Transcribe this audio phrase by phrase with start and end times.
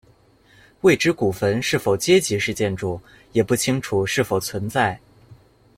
[0.81, 2.99] 未知古坟是否阶级式建筑，
[3.33, 4.99] 也不清楚是否存在。